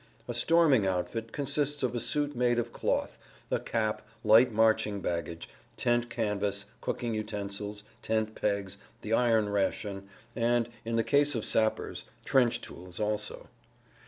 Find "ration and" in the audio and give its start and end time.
9.49-10.69